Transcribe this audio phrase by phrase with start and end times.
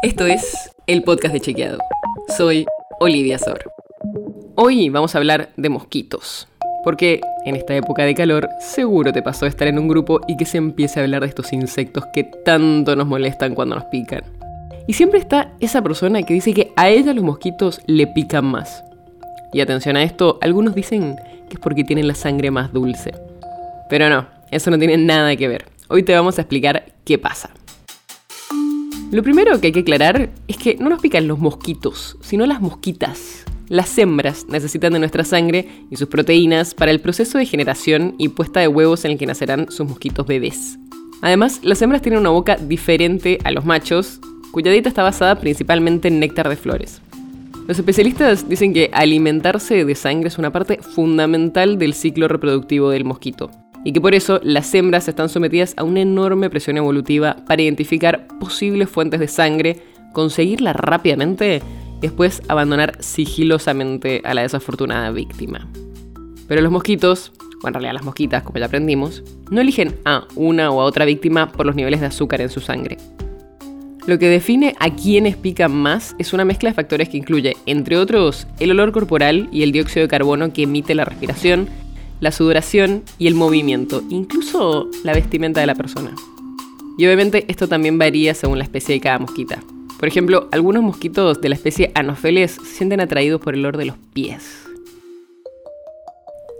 [0.00, 1.78] Esto es el podcast de Chequeado.
[2.36, 2.66] Soy
[3.00, 3.72] Olivia Sor.
[4.54, 6.46] Hoy vamos a hablar de mosquitos.
[6.84, 10.44] Porque en esta época de calor seguro te pasó estar en un grupo y que
[10.44, 14.22] se empiece a hablar de estos insectos que tanto nos molestan cuando nos pican.
[14.86, 18.84] Y siempre está esa persona que dice que a ella los mosquitos le pican más.
[19.52, 21.16] Y atención a esto, algunos dicen
[21.48, 23.14] que es porque tienen la sangre más dulce.
[23.90, 25.64] Pero no, eso no tiene nada que ver.
[25.88, 27.50] Hoy te vamos a explicar qué pasa.
[29.10, 32.60] Lo primero que hay que aclarar es que no nos pican los mosquitos, sino las
[32.60, 33.46] mosquitas.
[33.68, 38.28] Las hembras necesitan de nuestra sangre y sus proteínas para el proceso de generación y
[38.28, 40.78] puesta de huevos en el que nacerán sus mosquitos bebés.
[41.22, 46.08] Además, las hembras tienen una boca diferente a los machos, cuya dieta está basada principalmente
[46.08, 47.00] en néctar de flores.
[47.66, 53.06] Los especialistas dicen que alimentarse de sangre es una parte fundamental del ciclo reproductivo del
[53.06, 53.50] mosquito
[53.84, 58.26] y que por eso las hembras están sometidas a una enorme presión evolutiva para identificar
[58.38, 59.80] posibles fuentes de sangre,
[60.12, 61.62] conseguirla rápidamente
[61.98, 65.68] y después abandonar sigilosamente a la desafortunada víctima.
[66.46, 70.70] Pero los mosquitos, o en realidad las mosquitas, como ya aprendimos, no eligen a una
[70.70, 72.96] o a otra víctima por los niveles de azúcar en su sangre.
[74.06, 77.98] Lo que define a quienes pican más es una mezcla de factores que incluye, entre
[77.98, 81.68] otros, el olor corporal y el dióxido de carbono que emite la respiración,
[82.20, 86.14] la sudoración y el movimiento, incluso la vestimenta de la persona.
[86.96, 89.60] Y obviamente esto también varía según la especie de cada mosquita.
[89.98, 93.86] Por ejemplo, algunos mosquitos de la especie Anopheles se sienten atraídos por el olor de
[93.86, 94.64] los pies.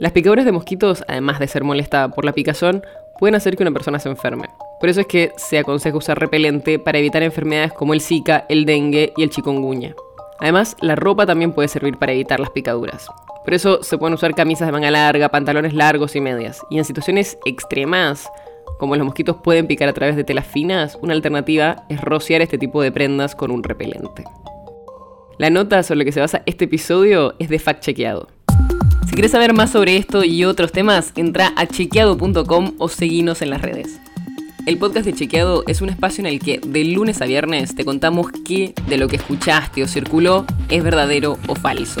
[0.00, 2.82] Las picaduras de mosquitos, además de ser molesta por la picazón,
[3.18, 4.48] pueden hacer que una persona se enferme.
[4.80, 8.64] Por eso es que se aconseja usar repelente para evitar enfermedades como el Zika, el
[8.64, 9.94] dengue y el chikungunya.
[10.40, 13.06] Además, la ropa también puede servir para evitar las picaduras.
[13.44, 16.62] Por eso se pueden usar camisas de manga larga, pantalones largos y medias.
[16.70, 18.30] Y en situaciones extremas,
[18.78, 22.56] como los mosquitos pueden picar a través de telas finas, una alternativa es rociar este
[22.56, 24.24] tipo de prendas con un repelente.
[25.36, 28.28] La nota sobre la que se basa este episodio es de Fact Chequeado.
[29.06, 33.50] Si quieres saber más sobre esto y otros temas, entra a chequeado.com o seguinos en
[33.50, 34.00] las redes.
[34.64, 37.84] El podcast de Chequeado es un espacio en el que de lunes a viernes te
[37.84, 42.00] contamos qué de lo que escuchaste o circuló es verdadero o falso